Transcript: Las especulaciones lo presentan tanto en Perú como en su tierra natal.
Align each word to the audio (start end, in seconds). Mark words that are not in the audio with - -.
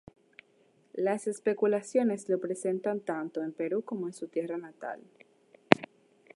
Las 0.95 1.27
especulaciones 1.27 2.27
lo 2.27 2.39
presentan 2.39 3.01
tanto 3.01 3.43
en 3.43 3.53
Perú 3.53 3.83
como 3.85 4.07
en 4.07 4.13
su 4.13 4.27
tierra 4.29 4.57
natal. 4.57 4.99